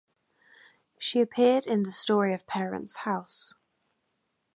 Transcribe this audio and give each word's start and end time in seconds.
She 0.97 1.21
appeared 1.21 1.67
in 1.67 1.83
"The 1.83 1.91
Story 1.91 2.33
of 2.33 2.47
Parents 2.47 2.95
House". 2.95 3.53